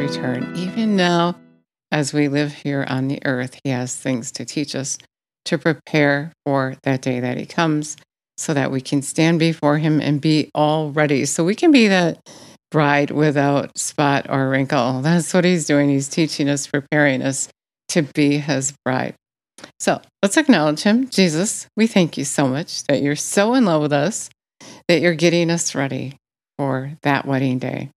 [0.00, 0.56] return.
[0.56, 1.36] Even now,
[1.92, 4.96] as we live here on the earth, he has things to teach us
[5.44, 7.96] to prepare for that day that he comes
[8.38, 11.26] so that we can stand before him and be all ready.
[11.26, 12.18] So we can be that
[12.70, 15.02] bride without spot or wrinkle.
[15.02, 15.90] That's what he's doing.
[15.90, 17.48] He's teaching us, preparing us
[17.88, 19.14] to be his bride.
[19.80, 21.10] So let's acknowledge him.
[21.10, 24.30] Jesus, we thank you so much that you're so in love with us,
[24.88, 26.16] that you're getting us ready
[26.56, 27.90] for that wedding day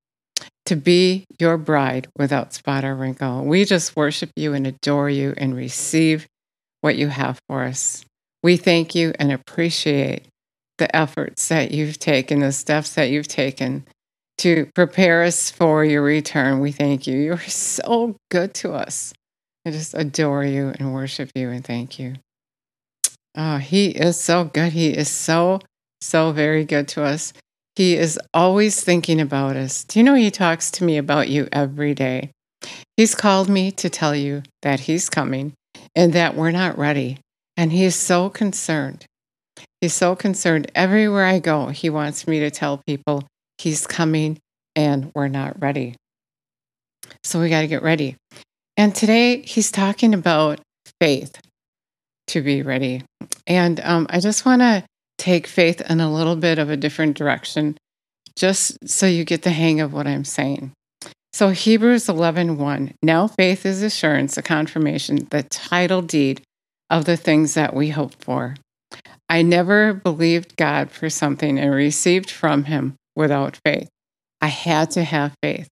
[0.66, 3.44] to be your bride without spot or wrinkle.
[3.44, 6.28] We just worship you and adore you and receive
[6.82, 8.04] what you have for us.
[8.42, 10.26] We thank you and appreciate
[10.78, 13.86] the efforts that you've taken, the steps that you've taken
[14.40, 16.60] to prepare us for your return.
[16.60, 17.18] We thank you.
[17.18, 19.14] You're so good to us.
[19.66, 22.16] I just adore you and worship you and thank you.
[23.36, 24.74] Oh, he is so good.
[24.74, 25.60] He is so,
[26.02, 27.34] so very good to us.
[27.76, 29.84] He is always thinking about us.
[29.84, 32.32] Do you know he talks to me about you every day?
[32.96, 35.54] He's called me to tell you that he's coming
[35.96, 37.18] and that we're not ready.
[37.58, 39.06] And he is so concerned.
[39.82, 40.72] He's so concerned.
[40.76, 43.24] Everywhere I go, he wants me to tell people
[43.58, 44.38] he's coming
[44.76, 45.96] and we're not ready.
[47.24, 48.16] So we got to get ready.
[48.78, 50.60] And today he's talking about
[51.00, 51.40] faith
[52.28, 53.04] to be ready.
[53.46, 54.84] And um, I just want to
[55.18, 57.78] take faith in a little bit of a different direction,
[58.36, 60.72] just so you get the hang of what I'm saying.
[61.34, 62.58] So Hebrews 11:1.
[62.58, 66.42] 1, now faith is assurance, a confirmation, the title deed
[66.90, 68.56] of the things that we hope for.
[69.28, 73.90] I never believed God for something and received from him without faith.
[74.42, 75.68] I had to have faith.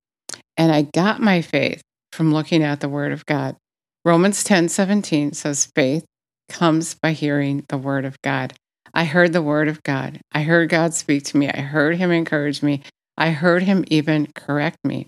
[0.57, 1.81] And I got my faith
[2.11, 3.55] from looking at the Word of God.
[4.03, 6.05] Romans 10 17 says, Faith
[6.49, 8.53] comes by hearing the Word of God.
[8.93, 10.21] I heard the Word of God.
[10.31, 11.49] I heard God speak to me.
[11.49, 12.81] I heard Him encourage me.
[13.17, 15.07] I heard Him even correct me.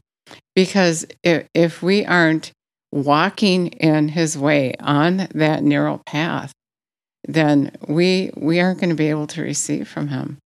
[0.56, 2.52] Because if, if we aren't
[2.92, 6.52] walking in His way on that narrow path,
[7.28, 10.38] then we, we aren't going to be able to receive from Him.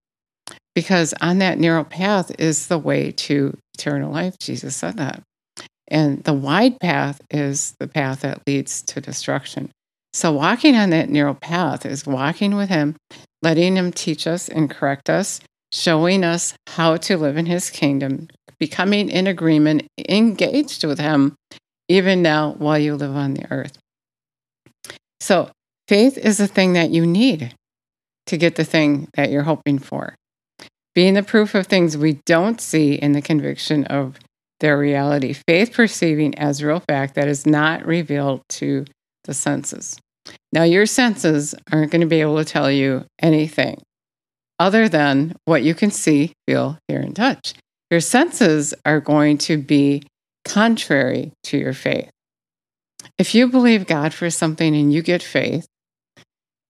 [0.74, 4.38] Because on that narrow path is the way to eternal life.
[4.38, 5.22] Jesus said that.
[5.88, 9.70] And the wide path is the path that leads to destruction.
[10.18, 12.96] So, walking on that narrow path is walking with Him,
[13.40, 15.40] letting Him teach us and correct us,
[15.72, 18.26] showing us how to live in His kingdom,
[18.58, 21.36] becoming in agreement, engaged with Him,
[21.88, 23.78] even now while you live on the earth.
[25.20, 25.50] So,
[25.86, 27.54] faith is the thing that you need
[28.26, 30.16] to get the thing that you're hoping for.
[30.96, 34.18] Being the proof of things we don't see in the conviction of
[34.58, 38.84] their reality, faith perceiving as real fact that is not revealed to
[39.22, 39.96] the senses.
[40.52, 43.80] Now, your senses aren't going to be able to tell you anything
[44.58, 47.54] other than what you can see, feel, hear, and touch.
[47.90, 50.02] Your senses are going to be
[50.44, 52.10] contrary to your faith.
[53.18, 55.66] If you believe God for something and you get faith,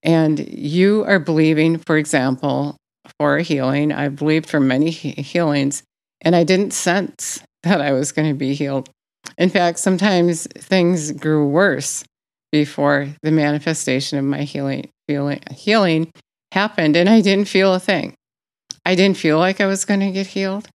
[0.02, 2.76] and you are believing, for example,
[3.18, 5.82] for a healing, I believed for many healings,
[6.20, 8.90] and I didn't sense that I was going to be healed.
[9.36, 12.04] In fact, sometimes things grew worse
[12.52, 14.90] before the manifestation of my healing,
[15.50, 16.10] healing
[16.52, 18.14] happened, and I didn't feel a thing.
[18.84, 20.68] I didn't feel like I was going to get healed.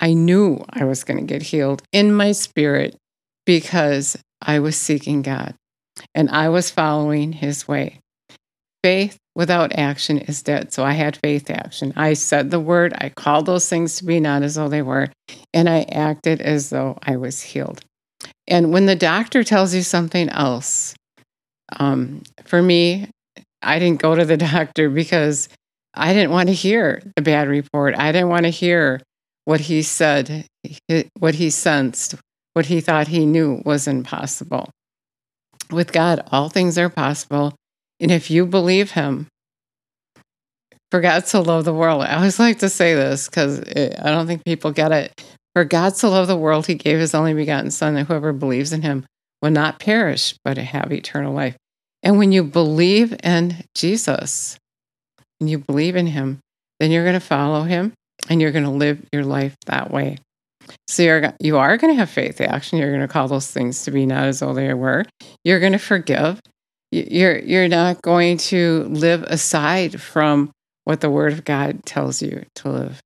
[0.00, 2.96] I knew I was going to get healed in my spirit
[3.46, 5.54] because I was seeking God
[6.14, 8.00] and I was following his way.
[8.82, 10.72] Faith without action is dead.
[10.72, 11.92] So I had faith action.
[11.96, 15.10] I said the word, I called those things to be not as though they were,
[15.52, 17.80] and I acted as though I was healed.
[18.46, 20.94] And when the doctor tells you something else,
[21.78, 23.08] um, for me,
[23.62, 25.48] I didn't go to the doctor because
[25.94, 27.94] I didn't want to hear the bad report.
[27.96, 29.00] I didn't want to hear
[29.44, 30.46] what he said,
[31.18, 32.16] what he sensed,
[32.54, 34.70] what he thought he knew was impossible.
[35.70, 37.54] With God, all things are possible.
[38.00, 39.28] And if you believe him,
[40.90, 42.02] for God so loved the world.
[42.02, 45.12] I always like to say this because I don't think people get it.
[45.54, 48.72] For God so loved the world, he gave his only begotten Son, that whoever believes
[48.72, 49.06] in him
[49.40, 51.56] will not perish, but have eternal life.
[52.02, 54.58] And when you believe in Jesus
[55.40, 56.40] and you believe in him,
[56.80, 57.92] then you're going to follow him
[58.28, 60.18] and you're going to live your life that way.
[60.88, 62.78] So you're, you are going to have faith action.
[62.78, 65.04] You're going to call those things to be not as though they were.
[65.44, 66.40] You're going to forgive
[66.94, 70.50] you're you're not going to live aside from
[70.84, 73.00] what the word of God tells you to live,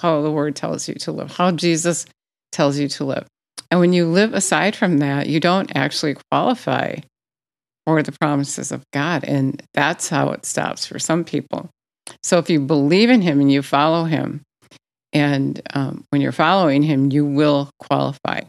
[0.00, 2.06] how, the word tells you to live, how Jesus
[2.52, 3.26] tells you to live.
[3.70, 6.96] And when you live aside from that, you don't actually qualify
[7.86, 9.24] for the promises of God.
[9.24, 11.70] And that's how it stops for some people.
[12.22, 14.42] So if you believe in Him and you follow Him,
[15.12, 18.42] and um, when you're following Him, you will qualify.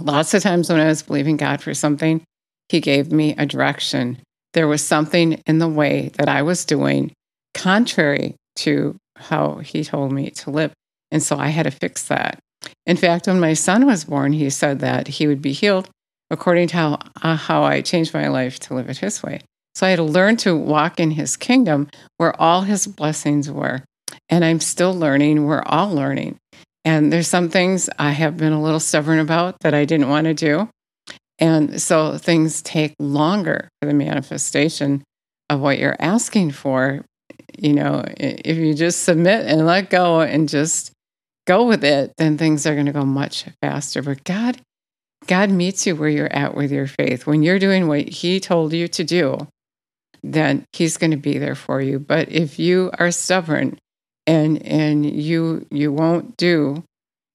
[0.00, 2.22] Lots of times when I was believing God for something,
[2.68, 4.18] He gave me a direction.
[4.54, 7.12] There was something in the way that I was doing
[7.54, 10.72] contrary to how He told me to live.
[11.10, 12.38] And so I had to fix that.
[12.86, 15.88] In fact, when my son was born, he said that he would be healed
[16.30, 19.40] according to how, uh, how I changed my life to live it his way.
[19.74, 23.82] So I had to learn to walk in his kingdom where all his blessings were.
[24.28, 25.44] And I'm still learning.
[25.44, 26.38] We're all learning.
[26.84, 30.24] And there's some things I have been a little stubborn about that I didn't want
[30.26, 30.68] to do.
[31.38, 35.02] And so things take longer for the manifestation
[35.48, 37.04] of what you're asking for.
[37.62, 40.90] You know, if you just submit and let go and just
[41.46, 44.02] go with it, then things are going to go much faster.
[44.02, 44.60] But God,
[45.28, 47.24] God meets you where you're at with your faith.
[47.24, 49.46] When you're doing what He told you to do,
[50.24, 52.00] then He's going to be there for you.
[52.00, 53.78] But if you are stubborn
[54.26, 56.82] and and you you won't do,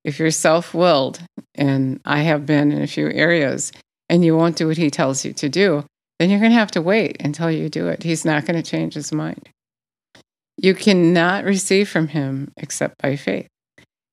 [0.04, 1.22] if you're self-willed,
[1.56, 3.72] and I have been in a few areas,
[4.10, 5.86] and you won't do what He tells you to do,
[6.20, 8.04] then you're going to have to wait until you do it.
[8.04, 9.48] He's not going to change His mind.
[10.58, 13.48] You cannot receive from Him except by faith.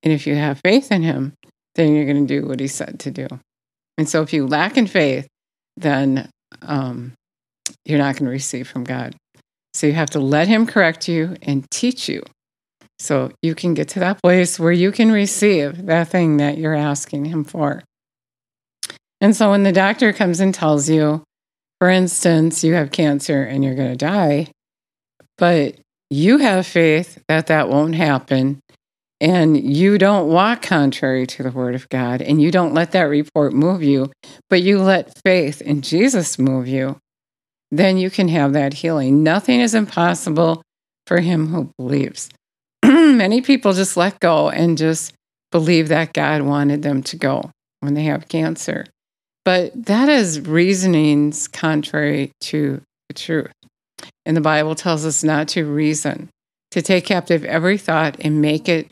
[0.04, 1.32] And if you have faith in him,
[1.74, 3.26] then you're going to do what he said to do.
[3.96, 5.26] And so if you lack in faith,
[5.76, 6.28] then
[6.62, 7.14] um,
[7.84, 9.16] you're not going to receive from God.
[9.72, 12.22] So you have to let him correct you and teach you
[12.98, 16.74] so you can get to that place where you can receive that thing that you're
[16.74, 17.82] asking him for.
[19.20, 21.24] And so when the doctor comes and tells you,
[21.80, 24.48] for instance, you have cancer and you're going to die,
[25.38, 25.76] but
[26.10, 28.60] you have faith that that won't happen
[29.20, 33.02] and you don't walk contrary to the word of God and you don't let that
[33.02, 34.12] report move you,
[34.50, 36.98] but you let faith in Jesus move you,
[37.70, 39.22] then you can have that healing.
[39.22, 40.62] Nothing is impossible
[41.06, 42.28] for him who believes.
[42.84, 45.14] Many people just let go and just
[45.50, 47.50] believe that God wanted them to go
[47.80, 48.86] when they have cancer.
[49.44, 53.52] But that is reasonings contrary to the truth.
[54.26, 56.28] And the Bible tells us not to reason,
[56.70, 58.90] to take captive every thought and make it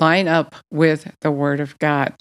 [0.00, 2.14] line up with the Word of God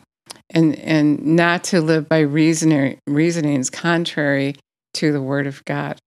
[0.49, 4.55] and, and not to live by reasoning, reasonings contrary
[4.95, 5.97] to the Word of God.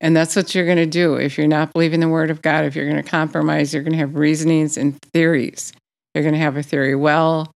[0.00, 1.14] And that's what you're going to do.
[1.14, 3.92] If you're not believing the Word of God, if you're going to compromise, you're going
[3.92, 5.72] to have reasonings and theories.
[6.14, 7.50] You're going to have a theory, well,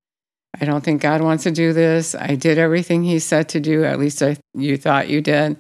[0.61, 2.15] I don't think God wants to do this.
[2.15, 5.59] I did everything He said to do, at least I, you thought you did.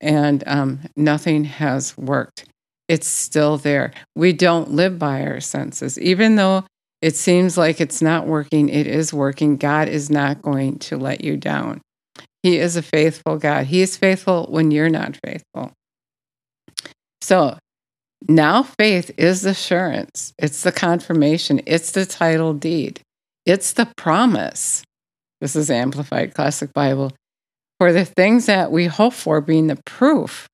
[0.00, 2.46] And um, nothing has worked.
[2.88, 3.92] It's still there.
[4.16, 5.98] We don't live by our senses.
[5.98, 6.64] Even though
[7.02, 9.56] it seems like it's not working, it is working.
[9.56, 11.80] God is not going to let you down.
[12.42, 13.66] He is a faithful God.
[13.66, 15.72] He is faithful when you're not faithful.
[17.20, 17.58] So
[18.28, 23.00] now faith is assurance, it's the confirmation, it's the title deed,
[23.46, 24.82] it's the promise.
[25.40, 27.12] This is Amplified Classic Bible.
[27.80, 30.50] For the things that we hope for being the proof,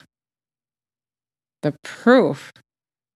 [1.63, 2.53] the proof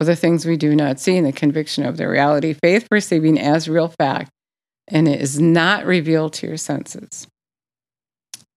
[0.00, 3.38] of the things we do not see and the conviction of their reality, faith perceiving
[3.38, 4.28] as real fact,
[4.88, 7.28] and it is not revealed to your senses.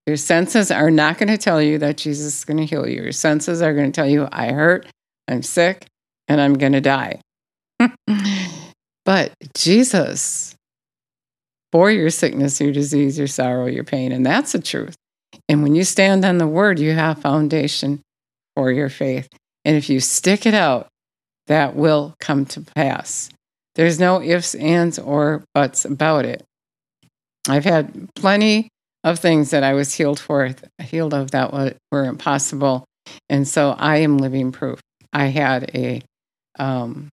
[0.08, 3.02] Your senses are not going to tell you that Jesus is going to heal you.
[3.02, 4.88] Your senses are going to tell you, I hurt,
[5.28, 5.86] I'm sick,
[6.26, 7.20] and I'm going to die.
[9.04, 10.56] but Jesus
[11.70, 14.96] bore your sickness, your disease, your sorrow, your pain, and that's the truth.
[15.48, 18.00] And when you stand on the word, you have foundation
[18.56, 19.28] for your faith.
[19.64, 20.88] And if you stick it out,
[21.46, 23.30] that will come to pass.
[23.74, 26.42] There's no ifs, ands, or buts about it.
[27.48, 28.68] I've had plenty
[29.02, 30.50] of things that I was healed for,
[30.82, 31.52] healed of that
[31.92, 32.84] were impossible.
[33.28, 34.80] And so I am living proof.
[35.12, 36.00] I had a,
[36.58, 37.08] um,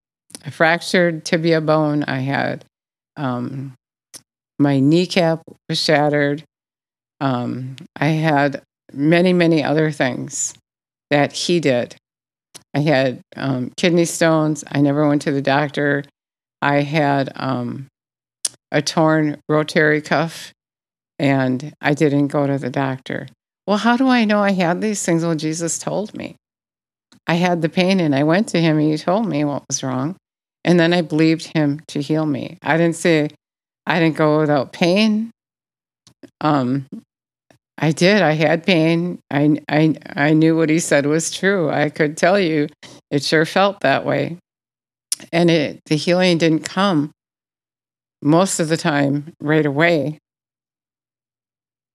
[0.46, 2.04] a fractured tibia bone.
[2.04, 2.63] I had
[3.18, 3.74] um,
[4.58, 6.44] my kneecap was shattered.
[7.22, 8.62] Um, I had
[8.92, 10.54] many, many other things
[11.10, 11.96] that he did
[12.74, 14.63] I had um, kidney stones.
[14.72, 16.04] I never went to the doctor.
[16.62, 17.88] I had um,
[18.72, 20.51] a torn rotary cuff
[21.20, 23.28] and I didn't go to the doctor.
[23.68, 25.24] Well, how do I know I had these things?
[25.24, 26.36] Well, Jesus told me.
[27.28, 29.84] I had the pain and I went to him and he told me what was
[29.84, 30.16] wrong.
[30.63, 32.58] And then I believed him to heal me.
[32.62, 33.30] I didn't say
[33.86, 35.32] I didn't go without pain.
[36.40, 36.88] Um,
[37.78, 38.22] I did.
[38.22, 39.20] I had pain.
[39.32, 41.70] I, I, I knew what he said was true.
[41.70, 42.68] I could tell you
[43.10, 44.38] it sure felt that way.
[45.32, 47.12] And it, the healing didn't come
[48.22, 50.20] most of the time right away.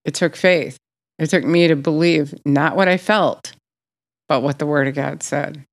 [0.05, 0.77] It took faith.
[1.19, 3.53] It took me to believe not what I felt,
[4.29, 5.65] but what the Word of God said.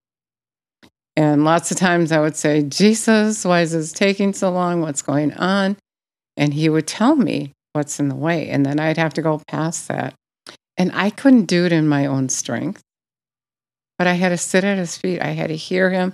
[1.15, 4.81] And lots of times I would say, Jesus, why is this taking so long?
[4.81, 5.77] What's going on?
[6.37, 8.49] And he would tell me what's in the way.
[8.49, 10.13] And then I'd have to go past that.
[10.77, 12.81] And I couldn't do it in my own strength,
[13.97, 15.21] but I had to sit at his feet.
[15.21, 16.13] I had to hear him.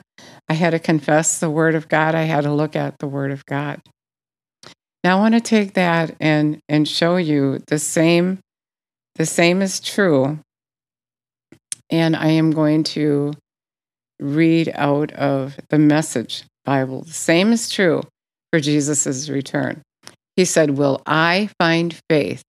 [0.50, 2.16] I had to confess the word of God.
[2.16, 3.82] I had to look at the word of God.
[5.04, 8.40] Now I want to take that and, and show you the same,
[9.16, 10.40] the same is true.
[11.90, 13.34] And I am going to
[14.20, 17.04] read out of the message Bible.
[17.04, 18.04] The same is true
[18.52, 19.82] for Jesus' return.
[20.40, 22.44] He said, Will I find faith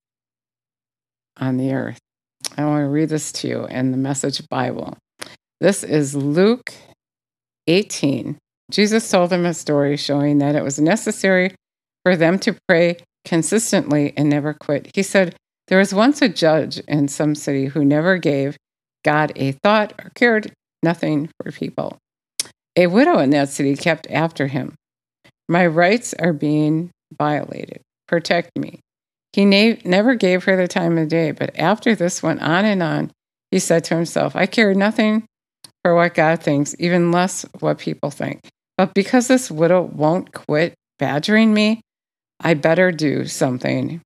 [1.36, 1.98] on the earth?
[2.56, 4.96] I want to read this to you in the message Bible.
[5.60, 6.72] This is Luke
[7.66, 8.38] 18.
[8.70, 11.52] Jesus told them a story showing that it was necessary
[12.04, 14.92] for them to pray consistently and never quit.
[14.94, 15.34] He said,
[15.66, 18.56] There was once a judge in some city who never gave
[19.04, 20.52] God a thought or cared
[20.84, 21.98] nothing for people.
[22.76, 24.76] A widow in that city kept after him.
[25.48, 27.80] My rights are being violated.
[28.08, 28.80] Protect me.
[29.32, 32.82] He na- never gave her the time of day, but after this went on and
[32.82, 33.12] on,
[33.50, 35.24] he said to himself, I care nothing
[35.82, 38.40] for what God thinks, even less what people think.
[38.76, 41.80] But because this widow won't quit badgering me,
[42.40, 44.00] I better do something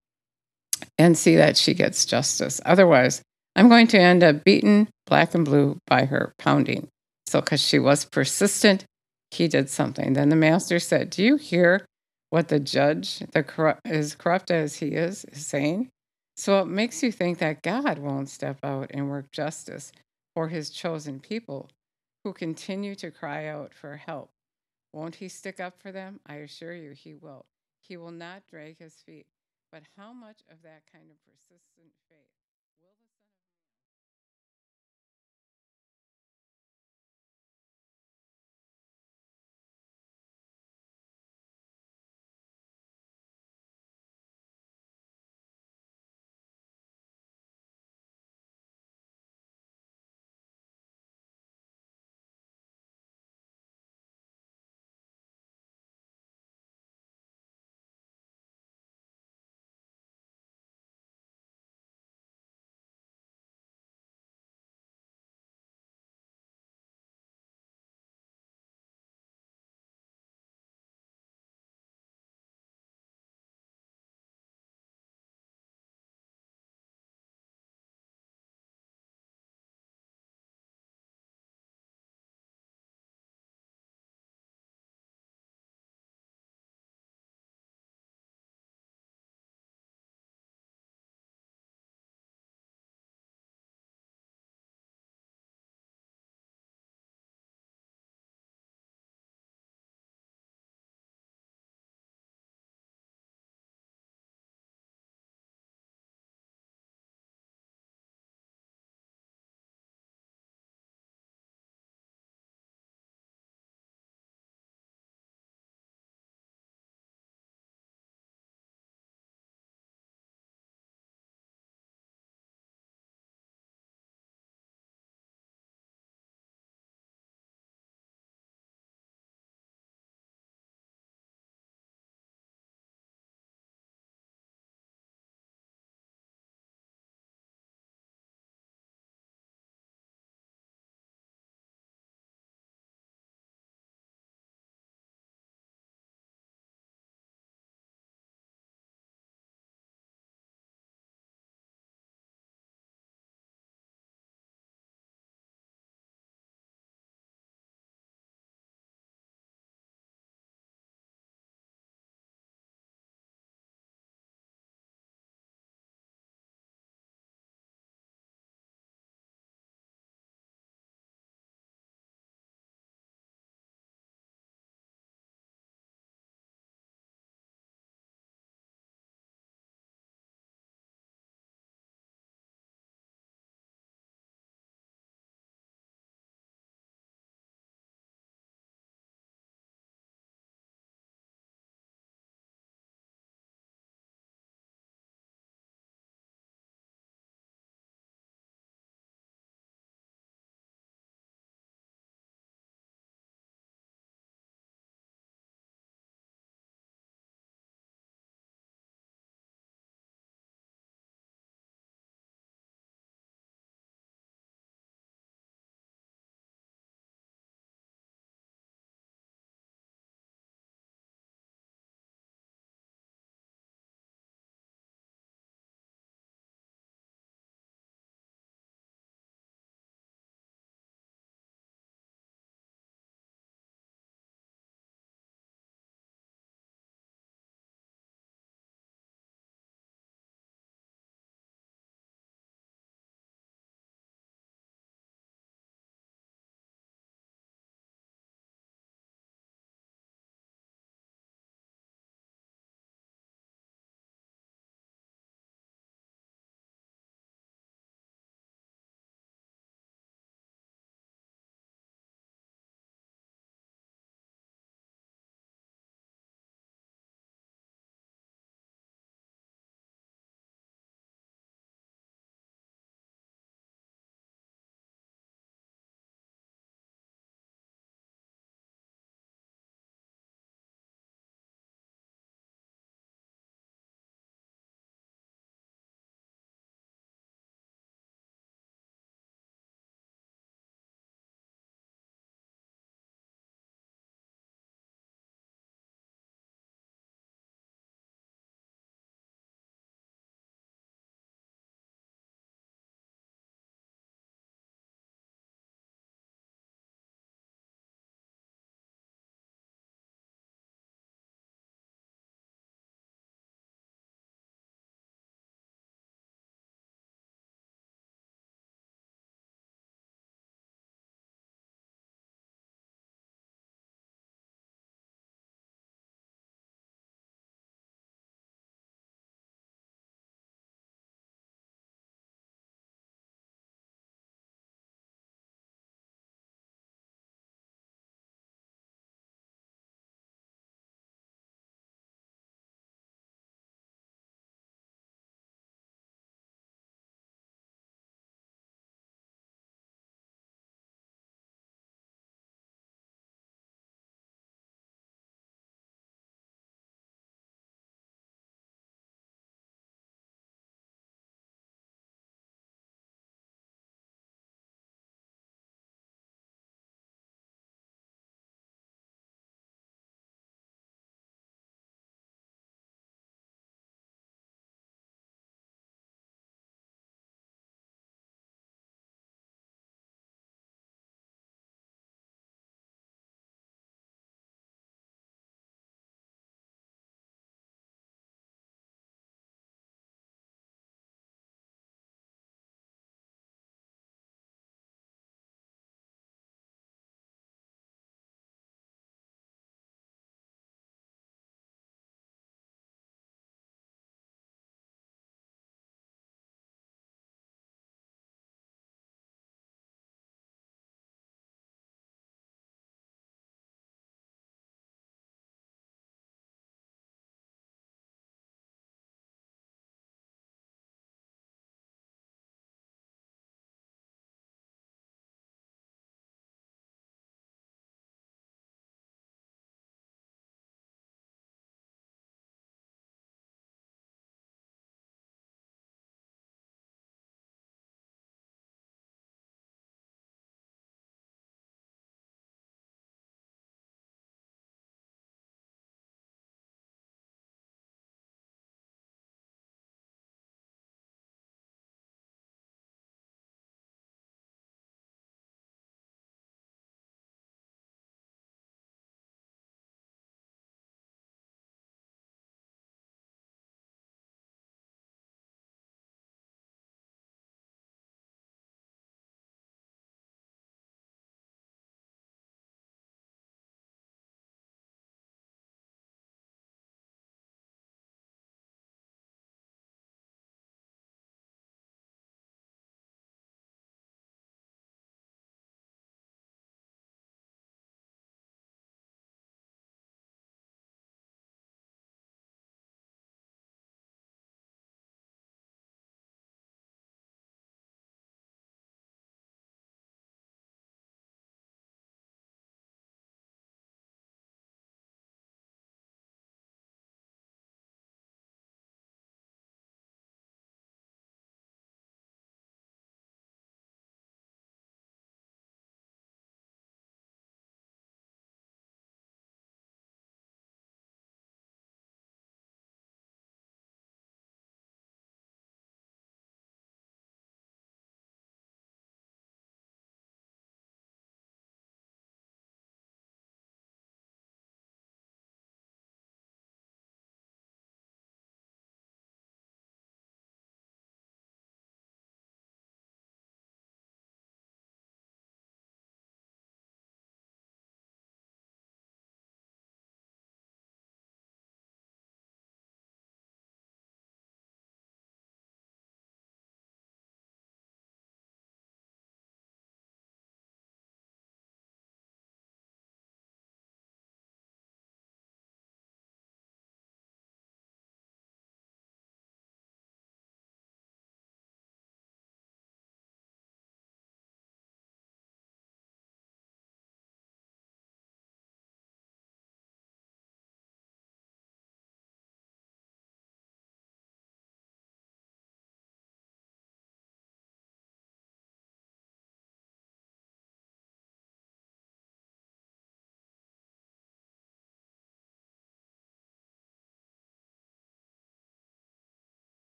[0.99, 2.61] and see that she gets justice.
[2.65, 3.23] Otherwise,
[3.57, 6.89] I'm going to end up beaten black and blue by her pounding.
[7.27, 8.85] So, because she was persistent,
[9.31, 10.13] he did something.
[10.13, 11.85] Then the master said, Do you hear
[12.35, 15.89] what the judge, the as corrupt as he is, is saying?
[16.37, 19.93] So it makes you think that God won't step out and work justice
[20.35, 21.71] for his chosen people
[22.25, 24.31] who continue to cry out for help.
[24.93, 26.19] Won't he stick up for them?
[26.27, 27.47] I assure you he will.
[27.81, 29.27] He will not drag his feet.
[29.71, 32.34] But how much of that kind of persistent faith?